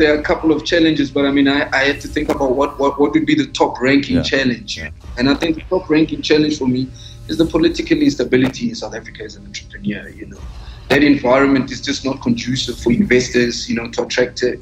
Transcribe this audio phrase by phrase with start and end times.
[0.00, 2.56] there are a couple of challenges, but I mean, I, I had to think about
[2.56, 4.22] what, what, what would be the top ranking yeah.
[4.22, 4.78] challenge.
[4.78, 4.90] Yeah.
[5.18, 6.88] And I think the top ranking challenge for me
[7.28, 10.08] is the political instability in South Africa as an entrepreneur.
[10.08, 10.40] You know,
[10.88, 13.68] that environment is just not conducive for investors.
[13.68, 14.42] You know, to attract.
[14.42, 14.52] Uh,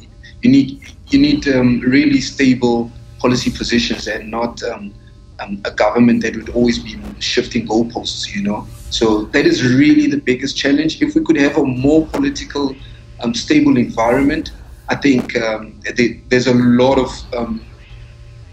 [0.42, 4.92] you need you need um, really stable policy positions and not um,
[5.40, 8.34] um, a government that would always be shifting goalposts.
[8.34, 11.00] You know, so that is really the biggest challenge.
[11.00, 12.74] If we could have a more political,
[13.20, 14.50] um, stable environment,
[14.90, 15.80] I think um,
[16.28, 17.64] there's a lot of um,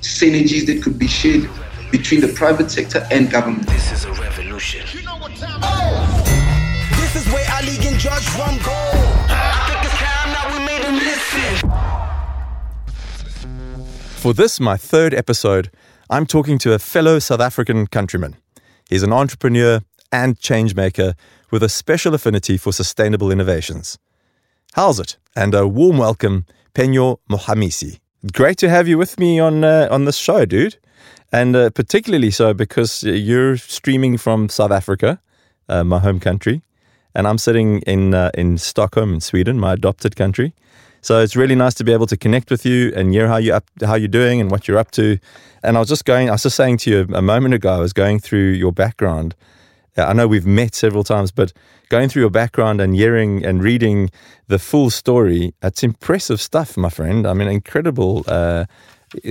[0.02, 1.50] synergies that could be shared
[1.92, 3.68] between the private sector and government.
[3.68, 4.86] This is a revolution.
[4.92, 6.24] You know what time oh!
[6.92, 8.74] This is where Ali and Judge Rum go.
[9.30, 11.70] I think it's time that we made them listen.
[14.20, 15.72] For this, my third episode,
[16.10, 18.36] I'm talking to a fellow South African countryman.
[18.90, 21.16] He's an entrepreneur and changemaker
[21.50, 23.98] with a special affinity for sustainable innovations.
[24.76, 25.16] How's it?
[25.38, 28.02] And a warm welcome, Phenyo Mogamisi.
[28.34, 30.76] Great to have you with me on uh, on this show, dude.
[31.32, 35.22] And uh, particularly so because you're streaming from South Africa,
[35.70, 36.62] uh, my home country,
[37.14, 40.54] and I'm sitting in uh, in Stockholm in Sweden, my adopted country.
[41.00, 43.54] So it's really nice to be able to connect with you and hear how you
[43.54, 45.18] up, how you're doing and what you're up to.
[45.64, 47.80] And I was just going, I was just saying to you a moment ago, I
[47.80, 49.36] was going through your background
[49.98, 51.54] I know we've met several times, but
[51.90, 54.10] going through your background and hearing and reading
[54.48, 57.26] the full story, it's impressive stuff, my friend.
[57.26, 58.66] I mean, incredible uh,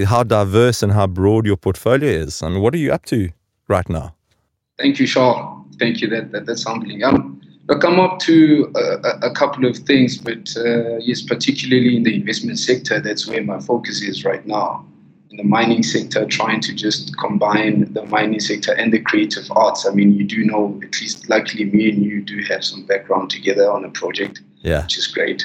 [0.06, 2.42] how diverse and how broad your portfolio is.
[2.42, 3.28] I mean, what are you up to
[3.68, 4.14] right now?
[4.78, 5.66] Thank you, Charl.
[5.78, 6.08] Thank you.
[6.08, 7.04] That, that that's humbling.
[7.04, 12.04] Um, look, I'm up to a, a couple of things, but uh, yes, particularly in
[12.04, 14.86] the investment sector, that's where my focus is right now
[15.34, 19.84] in the mining sector, trying to just combine the mining sector and the creative arts.
[19.84, 23.30] I mean, you do know, at least luckily, me and you do have some background
[23.30, 24.82] together on a project, yeah.
[24.82, 25.44] which is great.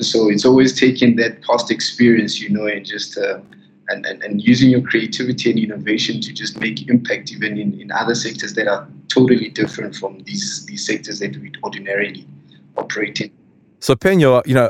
[0.00, 3.38] So it's always taking that past experience, you know, and just uh,
[3.90, 7.92] and, and, and using your creativity and innovation to just make impact even in, in
[7.92, 12.26] other sectors that are totally different from these these sectors that we ordinarily
[12.76, 13.30] operate in.
[13.80, 14.68] So Phenyo, you know,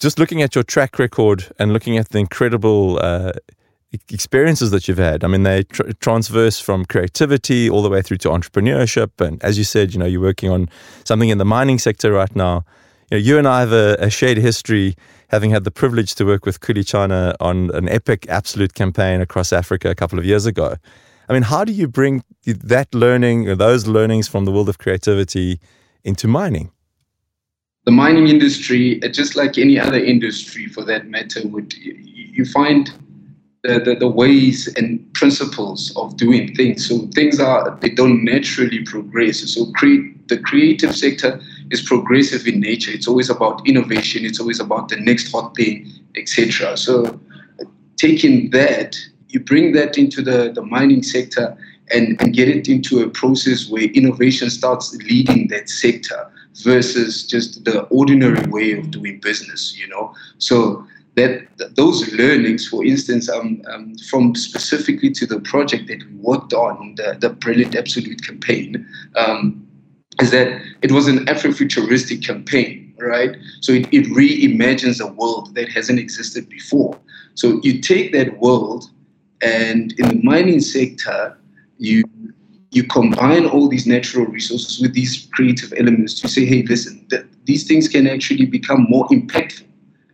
[0.00, 3.32] just looking at your track record and looking at the incredible uh,
[4.10, 5.24] experiences that you've had.
[5.24, 9.20] I mean, they tr- transverse from creativity all the way through to entrepreneurship.
[9.20, 10.68] And as you said, you know, you're working on
[11.04, 12.64] something in the mining sector right now.
[13.10, 14.96] You know, you and I have a, a shared history,
[15.28, 19.52] having had the privilege to work with Khuli Chana on an epic Absolut campaign across
[19.52, 20.76] Africa a couple of years ago.
[21.28, 24.78] I mean, how do you bring that learning, or those learnings from the world of
[24.78, 25.60] creativity
[26.04, 26.70] into mining?
[27.84, 32.92] The mining industry, just like any other industry for that matter, would you find
[33.66, 36.88] the, the, the, ways and principles of doing things.
[36.88, 39.40] So things are they don't naturally progress.
[39.52, 41.40] So create the creative sector
[41.70, 42.90] is progressive in nature.
[42.92, 44.24] It's always about innovation.
[44.24, 46.76] It's always about the next hot thing, etc.
[46.76, 47.20] So
[47.96, 48.96] taking that,
[49.28, 51.56] you bring that into the, the mining sector
[51.92, 56.30] and, and get it into a process where innovation starts leading that sector
[56.62, 60.14] versus just the ordinary way of doing business, you know.
[60.38, 61.46] So that
[61.76, 66.94] those learnings, for instance, um, um, from specifically to the project that we worked on,
[66.96, 69.66] the, the Brilliant Absolut campaign, um,
[70.20, 73.34] is that it was an Afrofuturistic campaign, right?
[73.60, 76.98] So it, it reimagines a world that hasn't existed before.
[77.34, 78.90] So you take that world,
[79.42, 81.38] and in the mining sector,
[81.78, 82.04] you
[82.72, 87.24] you combine all these natural resources with these creative elements to say, hey, listen, th-
[87.44, 89.64] these things can actually become more impactful,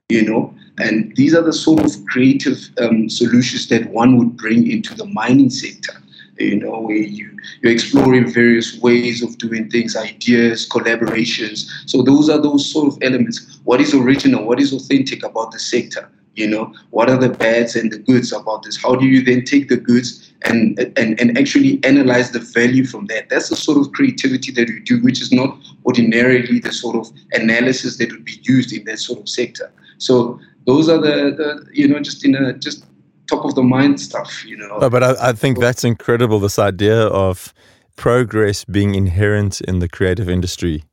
[0.08, 0.54] you know.
[0.78, 5.06] And these are the sort of creative um, solutions that one would bring into the
[5.06, 5.92] mining sector.
[6.38, 11.68] You know, where you, you're exploring various ways of doing things, ideas, collaborations.
[11.86, 13.60] So those are those sort of elements.
[13.64, 14.44] What is original?
[14.44, 16.10] What is authentic about the sector?
[16.34, 18.82] You know, what are the bads and the goods about this?
[18.82, 23.06] How do you then take the goods and, and, and actually analyze the value from
[23.06, 23.28] that?
[23.28, 27.12] That's the sort of creativity that we do, which is not ordinarily the sort of
[27.32, 29.70] analysis that would be used in that sort of sector.
[29.98, 32.84] So those are the, the you know just in a just
[33.28, 36.58] top of the mind stuff you know no, but I, I think that's incredible this
[36.58, 37.54] idea of
[37.96, 40.84] progress being inherent in the creative industry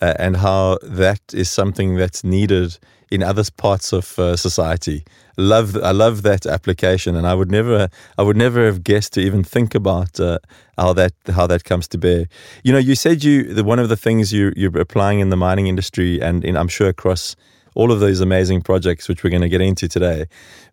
[0.00, 2.78] uh, and how that is something that's needed
[3.10, 5.04] in other parts of uh, society.
[5.36, 7.88] Love, I love that application, and I would never,
[8.18, 10.38] I would never have guessed to even think about uh,
[10.76, 12.26] how that how that comes to bear.
[12.64, 15.36] You know, you said you the, one of the things you you're applying in the
[15.36, 17.36] mining industry, and in, I'm sure across
[17.74, 20.26] all of these amazing projects, which we're going to get into today.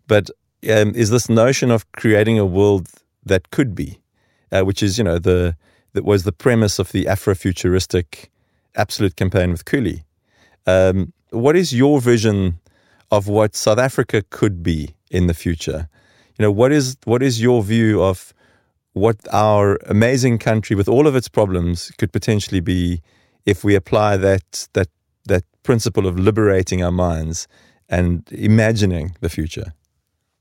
[0.06, 0.30] But
[0.70, 2.88] um, is this notion of creating a world
[3.24, 4.00] that could be,
[4.52, 5.56] uh, which is, you know, the
[5.92, 8.28] that was the premise of the Afrofuturistic
[8.76, 10.04] Absolut campaign with Khuli.
[10.64, 12.60] Um, what is your vision
[13.10, 15.88] of what South Africa could be in the future.
[16.38, 18.32] You know, what is what is your view of
[18.92, 23.02] what our amazing country with all of its problems could potentially be
[23.46, 24.88] if we apply that that
[25.26, 27.46] that principle of liberating our minds
[27.88, 29.74] and imagining the future?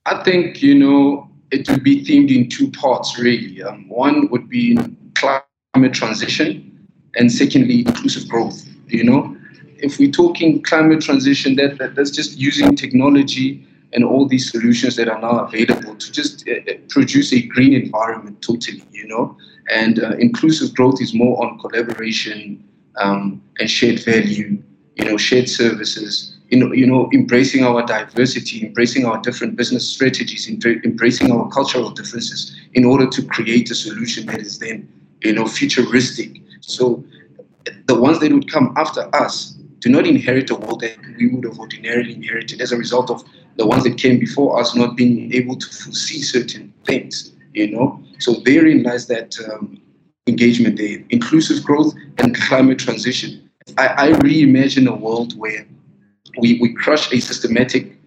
[0.06, 3.62] I think, you know, it would be themed in two parts, really.
[3.64, 4.78] Um, one would be
[5.16, 8.66] climate transition, and secondly, inclusive growth.
[8.88, 9.38] You know,
[9.78, 14.96] if we're talking climate transition, that, that that's just using technology and all these solutions
[14.98, 18.84] that are now available to just uh, produce a green environment totally.
[18.92, 19.38] You know,
[19.72, 22.64] and uh, inclusive growth is more on collaboration
[22.98, 24.62] um, and shared value.
[25.00, 29.88] You know, shared services you know, you know, embracing our diversity, embracing our different business
[29.88, 34.92] strategies, embracing our cultural differences in order to create a solution that is then,
[35.22, 36.42] you know, futuristic.
[36.62, 37.04] So
[37.86, 41.44] the ones that would come after us do not inherit a world that we would
[41.44, 43.24] have ordinarily inherited as a result of
[43.58, 48.04] the ones that came before us not being able to foresee certain things, you know.
[48.18, 49.80] So therein lies that um,
[50.28, 53.49] engagement there, inclusive growth and climate transition.
[53.80, 55.66] I, I reimagine a world where
[56.38, 57.98] we, we crush a systematic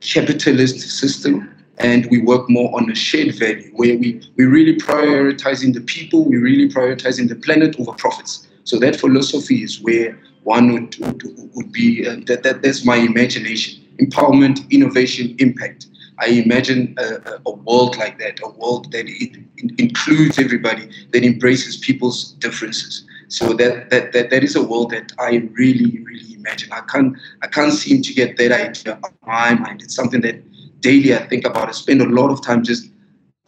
[0.00, 1.48] capitalist system
[1.78, 6.24] and we work more on a shared value where we, we're really prioritizing the people,
[6.24, 8.48] we're really prioritizing the planet over profits.
[8.64, 11.22] So that philosophy is where one would, would,
[11.54, 13.80] would be, uh, that, that, that's my imagination.
[14.00, 15.86] Empowerment, innovation, impact.
[16.18, 21.22] I imagine a, a world like that, a world that it, it includes everybody, that
[21.22, 23.06] embraces people's differences.
[23.32, 26.70] So that, that, that, that is a world that I really, really imagine.
[26.72, 29.80] I can't, I can't seem to get that idea of my mind.
[29.80, 30.36] It's something that
[30.80, 31.68] daily I think about.
[31.68, 32.90] I spend a lot of time just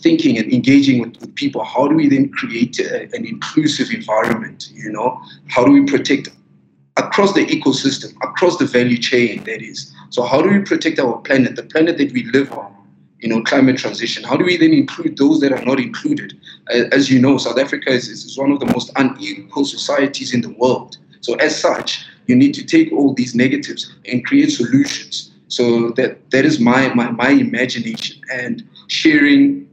[0.01, 1.63] thinking and engaging with, with people.
[1.65, 4.71] How do we then create a, an inclusive environment?
[4.73, 6.31] You know, how do we protect
[6.97, 9.93] across the ecosystem, across the value chain that is.
[10.11, 12.74] So how do we protect our planet, the planet that we live on?
[13.25, 14.23] You know, climate transition?
[14.23, 16.39] How do we then include those that are not included?
[16.93, 20.51] As you know, South Africa is, is one of the most unequal societies in the
[20.51, 20.99] world.
[21.23, 25.33] So as such, you need to take all these negatives and create solutions.
[25.49, 29.71] So that that is my, my, my imagination and sharing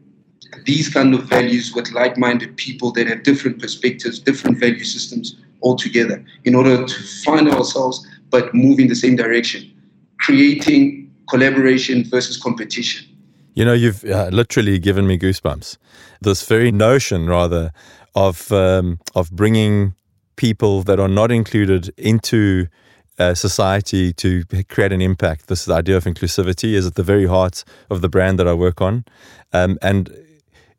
[0.63, 5.75] these kind of values with like-minded people that have different perspectives, different value systems all
[5.75, 9.69] together in order to find ourselves but move in the same direction,
[10.19, 13.10] creating collaboration versus competition.
[13.53, 15.77] You know, you've uh, literally given me goosebumps.
[16.21, 17.71] This very notion, rather,
[18.15, 19.93] of um, of bringing
[20.35, 22.67] people that are not included into
[23.19, 25.47] uh, society to create an impact.
[25.47, 28.81] This idea of inclusivity is at the very heart of the brand that I work
[28.81, 29.05] on,
[29.53, 30.09] um, and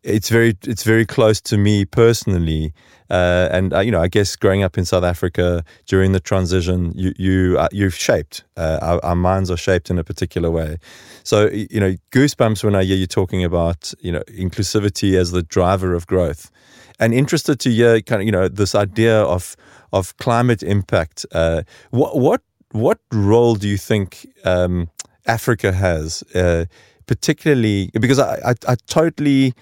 [0.03, 2.73] it's very it's very close to me personally.
[3.11, 6.93] Uh, and uh, you know, I guess growing up in South Africa during the transition,
[6.95, 10.79] you you uh, you've shaped uh, our, our, minds are shaped in a particular way.
[11.23, 15.43] So you know, goosebumps when I hear you talking about you know inclusivity as the
[15.43, 16.51] driver of growth,
[16.99, 19.57] and interested to hear kind of you know this idea of
[19.93, 21.27] of climate impact.
[21.33, 22.41] Uh, what what
[22.73, 24.89] what role do you think um,
[25.27, 26.65] Africa has, uh,
[27.07, 29.53] particularly because I, I, I totally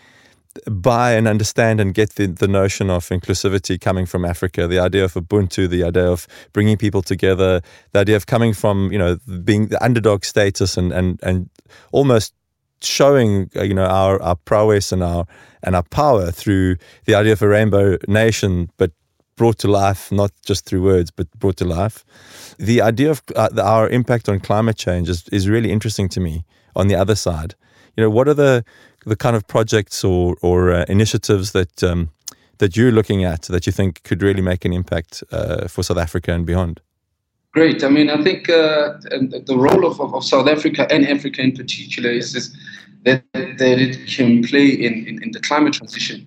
[0.71, 5.05] buy and understand and get the, the notion of inclusivity coming from Africa, the idea
[5.05, 7.63] of Ubuntu, the idea of bringing people together,
[7.93, 11.49] the idea of coming from, you know, being the underdog status and, and, and
[11.93, 12.35] almost
[12.83, 15.27] showing, uh, you know, our, our prowess and our,
[15.63, 18.91] and our power through the idea of a rainbow nation, but
[19.37, 22.05] brought to life, not just through words, but brought to life.
[22.59, 26.45] The idea of uh, our impact on climate change is, is really interesting to me
[26.75, 27.55] on the other side.
[27.97, 28.65] You know, what are the
[29.07, 32.11] the kind of projects or or uh, initiatives that um,
[32.59, 35.99] that you're looking at that you think could really make an impact uh, for South
[35.99, 36.81] Africa and beyond?
[37.53, 37.83] Great.
[37.83, 42.09] I mean, I think uh, the role of, of, South Africa and Africa in particular
[42.09, 42.57] is, is
[43.03, 46.25] that, that it can play in, in, in the climate transition.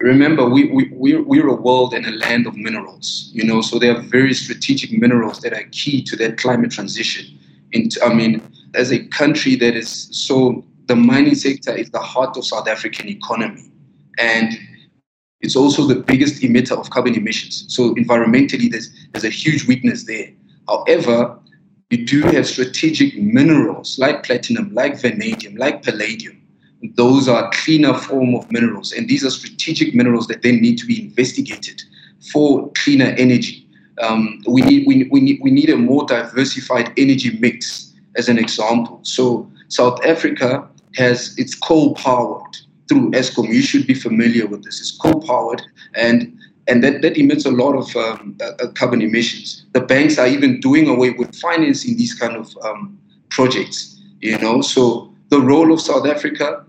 [0.00, 3.78] Remember, we, we, we're, we're a world and a land of minerals, you know, so
[3.78, 7.38] there are very strategic minerals that are key to that climate transition.
[7.70, 8.42] In, I mean,
[8.74, 13.08] as a country that is so the mining sector is the heart of South African
[13.08, 13.70] economy.
[14.18, 14.52] And
[15.40, 17.64] it's also the biggest emitter of carbon emissions.
[17.68, 20.30] So environmentally, there's, there's a huge weakness there.
[20.68, 21.38] However,
[21.90, 26.40] you do have strategic minerals like platinum, like vanadium, like palladium.
[26.96, 30.86] Those are cleaner form of minerals, and these are strategic minerals that then need to
[30.86, 31.82] be investigated
[32.32, 33.66] for cleaner energy.
[34.02, 38.38] Um, we, need, we, we, need, we need a more diversified energy mix, as an
[38.38, 39.00] example.
[39.02, 42.56] So South Africa has it's coal powered
[42.88, 43.48] through Eskom.
[43.48, 44.80] You should be familiar with this.
[44.80, 45.62] It's coal powered
[45.94, 49.66] and and that, that emits a lot of um, uh, uh, carbon emissions.
[49.72, 52.98] The banks are even doing away with financing these kind of um,
[53.30, 54.00] projects.
[54.20, 56.64] You know, so the role of South Africa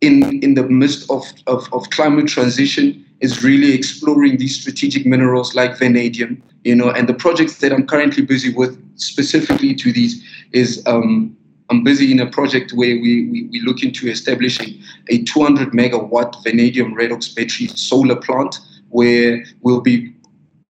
[0.00, 5.54] in in the midst of, of, of climate transition is really exploring these strategic minerals
[5.54, 6.42] like vanadium.
[6.64, 11.36] You know, and the projects that I'm currently busy with specifically to these is um,
[11.70, 16.42] I'm busy in a project where we, we, we look into establishing a 200 megawatt
[16.44, 18.58] vanadium redox battery solar plant
[18.90, 20.14] where we'll be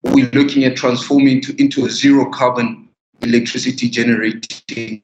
[0.05, 2.89] we're looking at transforming to, into a zero carbon
[3.23, 5.03] electricity generating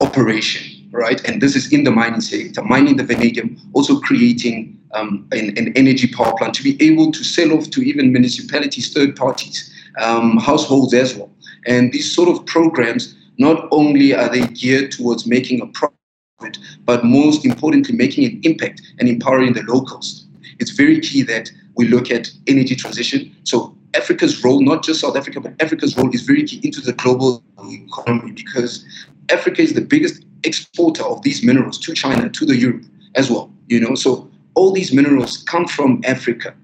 [0.00, 1.22] operation, right?
[1.28, 5.72] And this is in the mining sector, mining the vanadium, also creating um, an, an,
[5.76, 10.38] energy power plant to be able to sell off to even municipalities, third parties, um,
[10.38, 11.30] households as well.
[11.66, 17.04] And these sort of programs not only are they geared towards making a profit, but
[17.04, 20.26] most importantly, making an impact and empowering the locals.
[20.58, 23.34] It's very key that we look at energy transition.
[23.44, 26.92] So Africa's role, not just South Africa, but Africa's role is very key into the
[26.92, 28.84] global economy because
[29.30, 33.50] Africa is the biggest exporter of these minerals to China, to the Europe as well.
[33.68, 36.54] You know, so all these minerals come from Africa.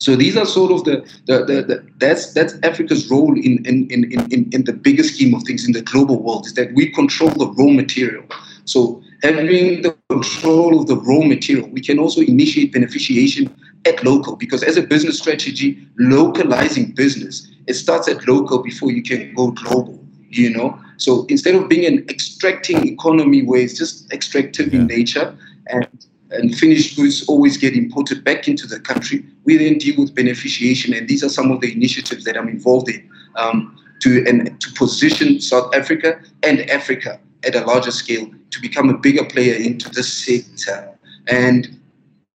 [0.00, 3.86] So these are sort of the, the, the, the, that's that's Africa's role in, in,
[3.90, 6.90] in, in, in the bigger scheme of things in the global world is that we
[6.90, 8.24] control the raw material.
[8.64, 13.52] So having the control of the raw material, we can also initiate beneficiation
[13.86, 19.02] at local because as a business strategy, localizing business, it starts at local before you
[19.02, 20.78] can go global, you know?
[20.96, 24.80] So instead of being an extracting economy where it's just extractive yeah.
[24.80, 25.86] in nature and
[26.30, 29.24] and finished goods always get imported back into the country.
[29.44, 32.88] We then deal with beneficiation, and these are some of the initiatives that I'm involved
[32.88, 38.60] in um, to and to position South Africa and Africa at a larger scale to
[38.60, 40.98] become a bigger player into this sector.
[41.28, 41.80] And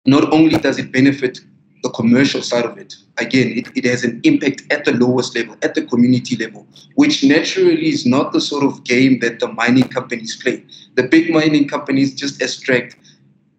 [0.06, 1.40] not only does it benefit
[1.82, 5.56] the commercial side of it, again, it, it has an impact at the lowest level,
[5.62, 9.88] at the community level, which naturally is not the sort of game that the mining
[9.88, 10.64] companies play.
[10.94, 12.96] The big mining companies just extract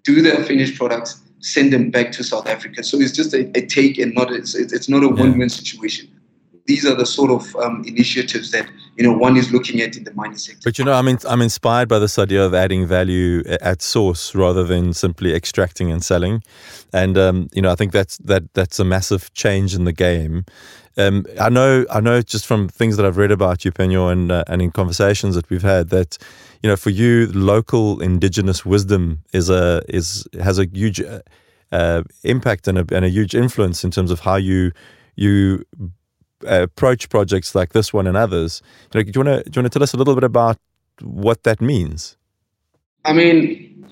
[0.03, 2.83] do their finished products, send them back to South Africa.
[2.83, 6.09] So it's just a, a take and not a, it's, it's not a win-win situation.
[6.65, 10.05] These are the sort of um, initiatives that you know one is looking at in
[10.05, 10.61] the mining sector.
[10.63, 14.33] But you know, I'm in, I'm inspired by this idea of adding value at source
[14.33, 16.41] rather than simply extracting and selling,
[16.93, 20.45] and um, you know, I think that's that that's a massive change in the game.
[20.95, 24.31] Um, I know, I know, just from things that I've read about you, Phenyo, and
[24.31, 26.17] uh, and in conversations that we've had, that
[26.63, 31.19] you know, for you, local indigenous wisdom is a is has a huge uh,
[31.73, 34.71] uh, impact and a, and a huge influence in terms of how you
[35.15, 35.65] you
[36.47, 38.61] approach projects like this one and others.
[38.93, 40.23] You know, do you want to do you want to tell us a little bit
[40.23, 40.57] about
[41.01, 42.15] what that means?
[43.03, 43.85] I mean,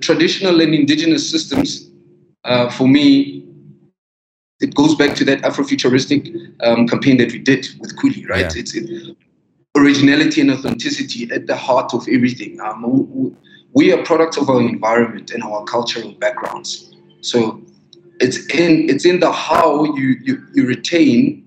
[0.00, 1.90] traditional and indigenous systems,
[2.44, 3.44] uh, for me,
[4.60, 8.40] it goes back to that Afrofuturistic um, campaign that we did with Khuli, right?
[8.40, 8.60] Yeah.
[8.60, 9.16] It's it,
[9.76, 12.60] originality and authenticity at the heart of everything.
[12.60, 13.36] Um,
[13.72, 16.94] we are products of our environment and our cultural backgrounds.
[17.20, 17.62] So
[18.20, 21.44] it's in it's in the how you, you, you retain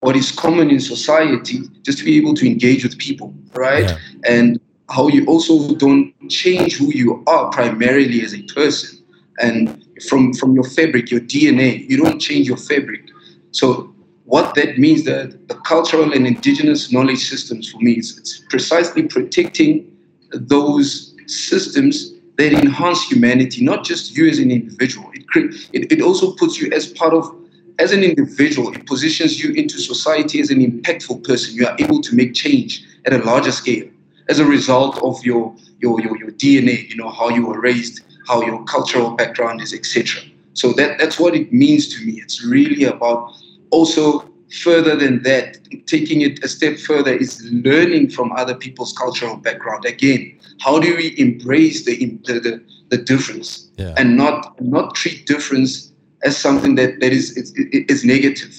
[0.00, 3.84] what is common in society just to be able to engage with people, right?
[3.84, 3.98] Yeah.
[4.26, 9.04] And how you also don't change who you are primarily as a person.
[9.38, 11.88] And from from your fabric, your DNA.
[11.88, 13.02] You don't change your fabric.
[13.50, 13.91] So
[14.24, 19.02] what that means that the cultural and indigenous knowledge systems for me is it's precisely
[19.02, 19.96] protecting
[20.32, 25.10] those systems that enhance humanity, not just you as an individual.
[25.14, 27.34] It, it, it also puts you as part of,
[27.78, 31.54] as an individual, it positions you into society as an impactful person.
[31.54, 33.88] You are able to make change at a larger scale
[34.28, 38.02] as a result of your, your, your, your DNA, you know, how you were raised,
[38.26, 40.22] how your cultural background is, etc.
[40.54, 42.20] So that, that's what it means to me.
[42.20, 43.32] It's really about
[43.72, 44.28] also
[44.62, 49.84] further than that, taking it a step further is learning from other people's cultural background.
[49.84, 51.94] Again, how do we embrace the
[52.26, 53.94] the, the, the difference yeah.
[53.96, 57.52] and not not treat difference as something that, that is, is,
[57.94, 58.54] is negative?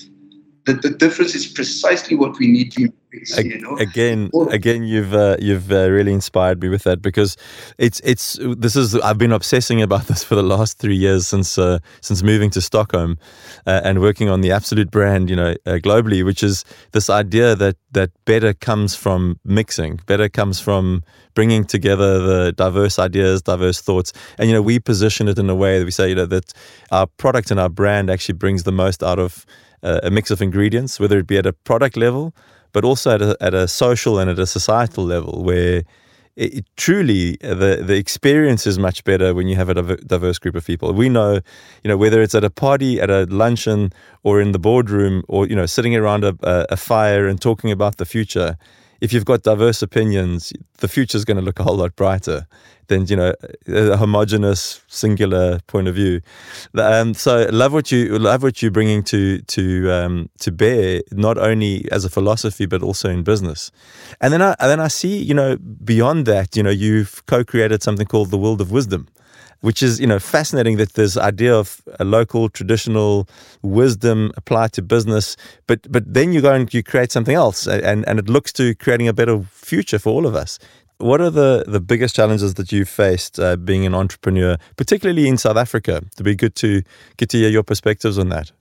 [0.65, 3.37] The, the difference is precisely what we need to embrace.
[3.37, 3.75] you know?
[3.77, 7.35] Again, again, you've uh, you've uh, really inspired me with that because
[7.77, 11.57] it's it's this is I've been obsessing about this for the last three years since
[11.57, 13.17] uh, since moving to Stockholm
[13.67, 17.55] uh, and working on the Absolut brand, you know, uh, globally, which is this idea
[17.55, 21.03] that that better comes from mixing, better comes from
[21.33, 25.55] bringing together the diverse ideas, diverse thoughts, and you know, we position it in a
[25.55, 26.53] way that we say, you know, that
[26.91, 29.45] our product and our brand actually brings the most out of
[29.83, 32.33] a mix of ingredients, whether it be at a product level
[32.73, 35.83] but also at a, at a social and at a societal level where
[36.35, 40.55] it, it truly the the experience is much better when you have a diverse group
[40.55, 40.91] of people.
[40.91, 41.35] We know,
[41.83, 45.47] you know, whether it's at a party, at a luncheon, or in the boardroom, or
[45.47, 48.57] you know, sitting around a, a fire and talking about the future.
[49.03, 52.47] If you've got diverse opinions, the future is going to look a whole lot brighter
[52.87, 53.33] than you know
[53.67, 56.21] a homogenous singular point of view.
[56.77, 61.37] Um, so love what you love what you're bringing to to um, to bear, not
[61.37, 63.71] only as a philosophy but also in business.
[64.21, 67.83] And then I and then I see you know beyond that, you know, you've co-created
[67.83, 69.09] something called the World of Wisdom
[69.63, 73.27] which is you know fascinating that this idea of a local traditional
[73.61, 78.07] wisdom applied to business but but then you go and you create something else and
[78.07, 80.59] and it looks to creating a better future for all of us
[80.97, 85.37] what are the the biggest challenges that you've faced uh, being an entrepreneur particularly in
[85.37, 86.81] South Africa to be good to
[87.17, 88.51] get to hear your perspectives on that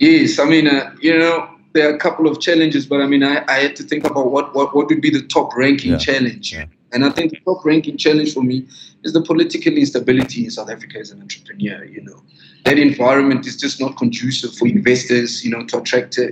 [0.00, 3.22] yes i mean uh, you know there are a couple of challenges but i mean
[3.22, 5.98] i, I had to think about what, what what would be the top ranking yeah.
[5.98, 6.66] challenge yeah.
[6.92, 8.66] And I think the top ranking challenge for me
[9.02, 11.84] is the political instability in South Africa as an entrepreneur.
[11.84, 12.22] You know,
[12.64, 15.44] that environment is just not conducive for investors.
[15.44, 16.18] You know, to attract.
[16.18, 16.28] Uh,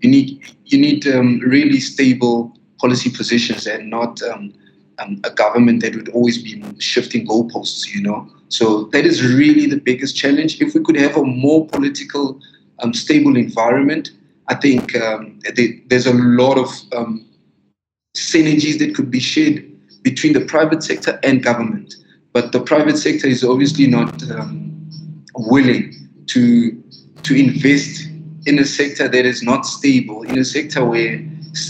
[0.00, 4.52] you need you need um, really stable policy positions and not um,
[4.98, 7.92] um, a government that would always be shifting goalposts.
[7.92, 10.60] You know, so that is really the biggest challenge.
[10.60, 12.40] If we could have a more political,
[12.80, 14.10] um, stable environment,
[14.48, 15.40] I think um,
[15.86, 17.26] there's a lot of um,
[18.16, 19.73] synergies that could be shared
[20.04, 21.94] between the private sector and government.
[22.32, 24.88] But the private sector is obviously not um,
[25.34, 25.92] willing
[26.26, 26.80] to
[27.24, 28.06] to invest
[28.46, 31.14] in a sector that is not stable, in a sector where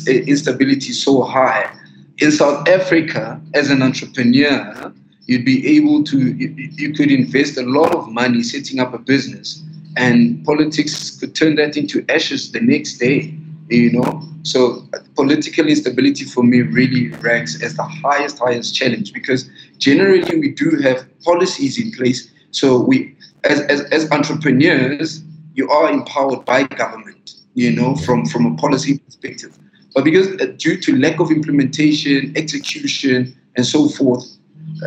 [0.06, 1.72] instability is so high.
[2.18, 4.92] In South Africa, as an entrepreneur,
[5.26, 8.98] you'd be able to you, you could invest a lot of money setting up a
[8.98, 9.62] business,
[9.96, 13.36] and politics could turn that into ashes the next day.
[13.68, 19.48] You know, so political instability for me really ranks as the highest, highest challenge because
[19.78, 22.30] generally we do have policies in place.
[22.50, 25.22] So we, as, as, as entrepreneurs,
[25.54, 29.58] you are empowered by government, you know, from, from a policy perspective.
[29.94, 34.24] But because uh, due to lack of implementation, execution, and so forth,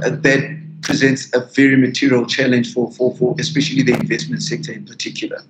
[0.04, 4.86] uh, that presents a very material challenge for, for, for especially the investment sector in
[4.86, 5.42] particular.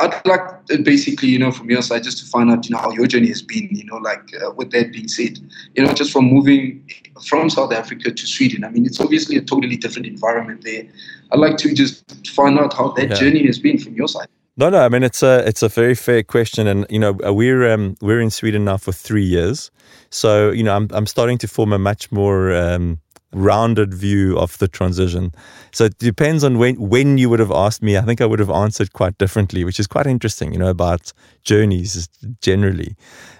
[0.00, 2.90] I'd like basically, you know, from your side, just to find out, you know, how
[2.90, 5.38] your journey has been, you know, like uh, with that being said,
[5.74, 6.88] you know, just from moving
[7.26, 8.64] from South Africa to Sweden.
[8.64, 10.84] I mean, it's obviously a totally different environment there.
[11.32, 13.14] I'd like to just find out how that yeah.
[13.14, 14.28] journey has been from your side.
[14.56, 14.84] No, no.
[14.84, 17.96] I mean, it's a it's a very fair question, and you know, uh, we're um,
[18.00, 19.70] we're in Sweden now for three years,
[20.10, 22.98] so you know, I'm I'm starting to form a much more um,
[23.32, 25.32] rounded view of the transition.
[25.72, 27.96] So it depends on when when you would have asked me.
[27.96, 30.52] I think I would have answered quite differently, which is quite interesting.
[30.52, 31.12] You know about
[31.44, 32.08] journeys
[32.40, 32.96] generally.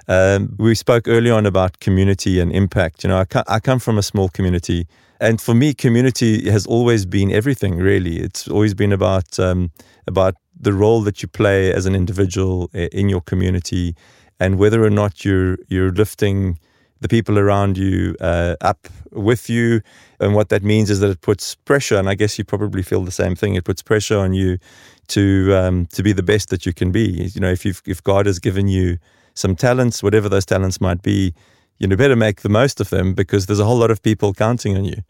[0.09, 3.05] Um, we spoke early on about community and impact.
[3.05, 4.87] You know, I, I come from a small community,
[5.21, 7.77] and for me, community has always been everything.
[7.77, 9.71] Really, it's always been about um,
[10.07, 13.95] about the role that you play as an individual in your community,
[14.39, 16.59] and whether or not you're you're lifting
[17.01, 19.81] the people around you uh, up with you.
[20.21, 23.05] And what that means is that it puts pressure, and I guess you probably feel
[23.05, 23.55] the same thing.
[23.55, 24.59] It puts pressure on you
[25.09, 27.31] to um, to be the best that you can be.
[27.35, 28.99] You know, if you've, if God has given you
[29.35, 31.35] some talents, whatever those talents might be,
[31.81, 34.35] you know, better make the most of them because there's a whole lot of people
[34.35, 35.03] counting on you.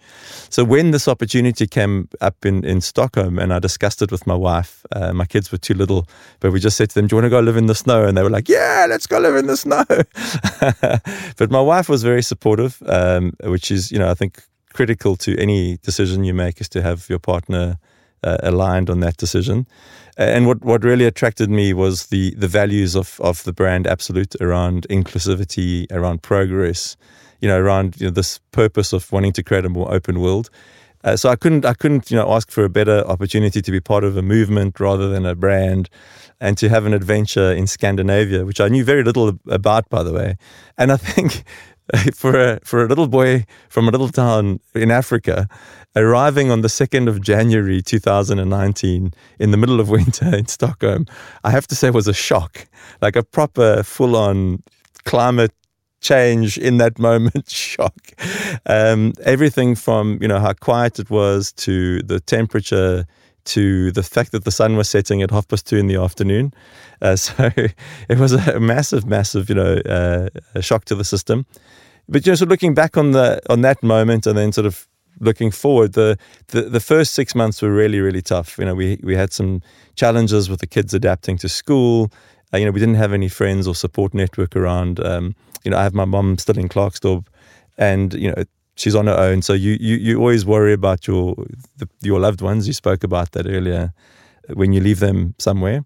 [0.51, 4.37] So when this opportunity came up in, in Stockholm and I discussed it with my
[4.37, 6.07] wife, uh, my kids were too little,
[6.39, 8.07] but we just said to them, do you want to go live in the snow?
[8.07, 9.85] And they were like, yeah, let's go live in the snow.
[11.37, 14.41] but my wife was very supportive, um, which is, you know, I think
[14.73, 17.79] critical to any decision you make is to have your partner
[18.23, 19.67] uh, aligned on that decision.
[20.21, 24.35] And what, what really attracted me was the, the values of, of the brand Absolut
[24.39, 26.99] around inclusivity, around progress,
[27.41, 30.51] you know, around you know, this purpose of wanting to create a more open world.
[31.05, 33.81] Uh, so I couldn't, I couldn't, you know, ask for a better opportunity to be
[33.81, 35.89] part of a movement rather than a brand,
[36.39, 40.13] and to have an adventure in Scandinavia, which I knew very little about, by the
[40.13, 40.37] way.
[40.77, 41.45] And I think
[42.15, 45.49] for a for a little boy from a little town in Africa,
[45.97, 51.07] arriving on the second of January 2019 in the middle of winter in Stockholm,
[51.45, 52.67] I have to say was a shock,
[53.01, 54.63] like a proper full on
[55.05, 55.53] climate
[56.01, 58.13] change in that moment shock.
[58.67, 63.07] Um, everything from you know how quiet it was to the temperature
[63.45, 66.53] to the fact that the sun was setting at half past two in the afternoon
[67.03, 67.51] uh, so
[68.09, 71.47] it was a massive massive you know uh, shock to the system
[72.11, 74.89] but you know, so looking back on the on that moment, and then sort of
[75.21, 78.59] looking forward, the, the the first six months were really really tough.
[78.59, 79.63] You know, we we had some
[79.95, 82.11] challenges with the kids adapting to school.
[82.53, 84.99] Uh, you know, we didn't have any friends or support network around.
[84.99, 87.27] Um, you know, I have my mom still in Klerksdorp,
[87.79, 88.43] and you know
[88.81, 89.43] she's on her own.
[89.43, 91.35] So you you, you always worry about your
[91.79, 92.67] the, your loved ones.
[92.67, 93.93] You spoke about that earlier
[94.55, 95.85] when you leave them somewhere.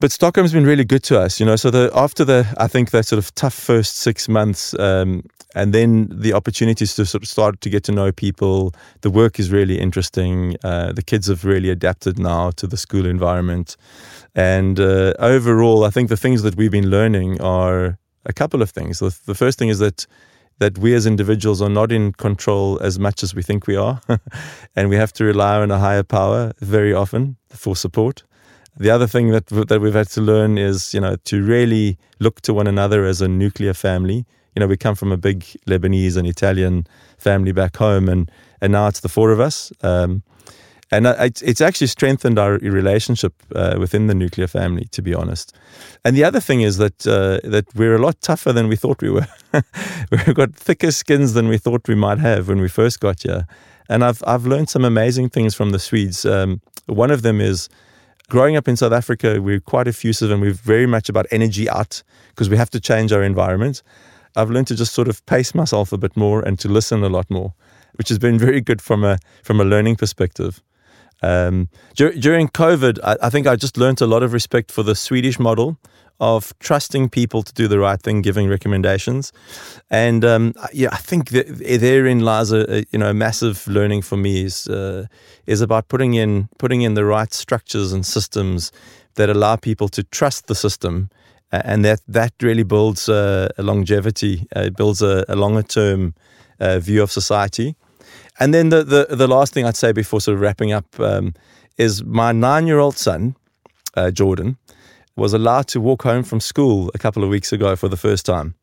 [0.00, 1.56] but Stockholm's been really good to us, you know.
[1.56, 5.22] So the after the I think that sort of tough first six months, um,
[5.54, 8.74] and then the opportunities to sort of start to get to know people.
[9.00, 10.56] The work is really interesting.
[10.62, 13.76] Uh, the kids have really adapted now to the school environment,
[14.34, 18.70] and uh, overall, I think the things that we've been learning are a couple of
[18.70, 18.98] things.
[18.98, 20.06] The, the first thing is that
[20.58, 24.00] that we as individuals are not in control as much as we think we are,
[24.76, 28.22] and we have to rely on a higher power very often for support.
[28.76, 32.40] The other thing that that we've had to learn is, you know, to really look
[32.42, 34.26] to one another as a nuclear family.
[34.54, 36.86] You know, we come from a big Lebanese and Italian
[37.18, 39.72] family back home, and and now it's the four of us.
[39.82, 40.22] Um,
[40.90, 45.54] and it's, it's actually strengthened our relationship uh, within the nuclear family, to be honest.
[46.04, 49.02] And the other thing is that uh, that we're a lot tougher than we thought
[49.02, 49.26] we were.
[50.10, 53.46] We've got thicker skins than we thought we might have when we first got here.
[53.88, 56.24] And I've I've learned some amazing things from the Swedes.
[56.24, 57.68] Um, one of them is
[58.28, 62.02] growing up in South Africa, we're quite effusive and we're very much about energy out
[62.30, 63.82] because we have to change our environment.
[64.36, 67.08] I've learned to just sort of pace myself a bit more and to listen a
[67.08, 67.54] lot more,
[67.94, 70.62] which has been very good from a from a learning perspective.
[71.22, 74.82] Um, dur- during COVID, I, I, think I just learned a lot of respect for
[74.82, 75.78] the Swedish model
[76.20, 79.32] of trusting people to do the right thing, giving recommendations,
[79.90, 81.46] and um, yeah, I think that
[81.80, 85.06] therein lies a, a, you know a massive learning for me is uh,
[85.46, 88.70] is about putting in putting in the right structures and systems
[89.14, 91.10] that allow people to trust the system,
[91.50, 96.14] and that that really builds uh, a longevity, uh, it builds a, a longer term
[96.60, 97.76] uh, view of society.
[98.40, 101.34] And then the, the the last thing I'd say before sort of wrapping up um,
[101.76, 103.36] is my nine year old son,
[103.96, 104.56] uh, Jordan
[105.16, 108.26] was allowed to walk home from school a couple of weeks ago for the first
[108.26, 108.54] time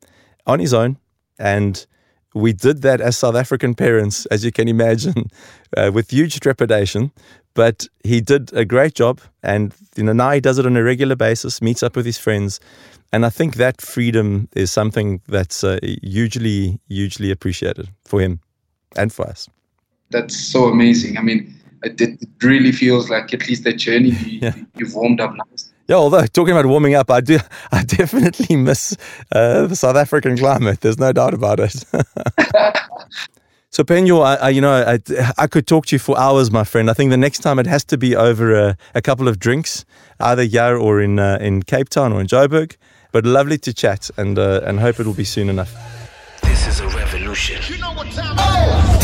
[0.45, 0.97] on his own.
[1.39, 1.85] And
[2.33, 5.29] we did that as South African parents, as you can imagine,
[5.77, 7.11] uh, with huge trepidation.
[7.53, 9.21] But he did a great job.
[9.43, 12.17] And you know, now he does it on a regular basis, meets up with his
[12.17, 12.59] friends.
[13.13, 18.39] And I think that freedom is something that's uh, hugely, hugely appreciated for him
[18.95, 19.49] and for us.
[20.11, 21.17] That's so amazing.
[21.17, 24.55] I mean, it, it really feels like at least that journey you, yeah.
[24.75, 27.37] you've warmed up nicely yeah, although talking about warming up, I do,
[27.73, 28.95] I definitely miss
[29.33, 30.79] uh, the South African climate.
[30.79, 31.71] There's no doubt about it.
[33.69, 34.99] so, Phenyo, I, I, you know, I,
[35.37, 36.89] I could talk to you for hours, my friend.
[36.89, 39.83] I think the next time it has to be over a, a couple of drinks,
[40.21, 42.77] either here or in uh, in Cape Town or in Joburg.
[43.11, 45.73] But lovely to chat, and uh, and hope it will be soon enough.
[46.41, 47.61] This is a revolution.
[47.67, 49.00] You know what time oh!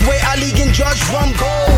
[0.00, 1.69] Is where Ali and Judge Rum go.